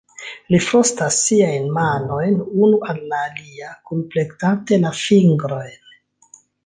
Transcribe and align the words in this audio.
Li 0.53 0.59
frotas 0.67 1.17
siajn 1.25 1.67
manojn 1.75 2.39
unu 2.67 2.79
al 2.93 3.03
la 3.11 3.19
alia 3.27 3.69
kunplektante 3.91 4.81
la 4.87 4.95
fingrojn. 5.01 5.95